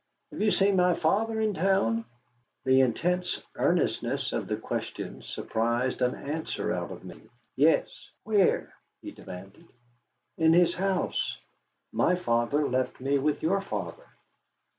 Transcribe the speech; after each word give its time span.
"Have 0.31 0.41
you 0.41 0.49
seen 0.49 0.77
my 0.77 0.95
father 0.95 1.39
in 1.39 1.53
town?" 1.53 2.05
The 2.63 2.81
intense 2.81 3.39
earnestness 3.53 4.33
of 4.33 4.47
the 4.47 4.55
question 4.55 5.21
surprised 5.21 6.01
an 6.01 6.15
answer 6.15 6.73
out 6.73 6.89
of 6.89 7.03
me. 7.05 7.21
"Yes." 7.55 8.09
"Where?" 8.23 8.73
he 9.03 9.11
demanded. 9.11 9.67
"In 10.39 10.53
his 10.53 10.73
house. 10.73 11.37
My 11.91 12.15
father 12.15 12.67
left 12.67 12.99
me 12.99 13.19
with 13.19 13.43
your 13.43 13.61
father." 13.61 14.07